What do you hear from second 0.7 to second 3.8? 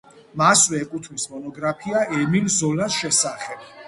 ეკუთვნის მონოგრაფია ემილ ზოლას შესახებ.